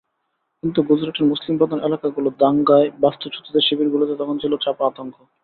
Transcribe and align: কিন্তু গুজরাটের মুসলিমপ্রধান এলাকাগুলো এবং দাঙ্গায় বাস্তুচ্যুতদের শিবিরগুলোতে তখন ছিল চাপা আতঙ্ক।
কিন্তু 0.63 0.79
গুজরাটের 0.87 1.29
মুসলিমপ্রধান 1.31 1.79
এলাকাগুলো 1.81 2.27
এবং 2.29 2.39
দাঙ্গায় 2.41 2.87
বাস্তুচ্যুতদের 2.99 3.65
শিবিরগুলোতে 3.67 4.13
তখন 4.21 4.35
ছিল 4.41 4.53
চাপা 4.63 4.83
আতঙ্ক। 4.87 5.15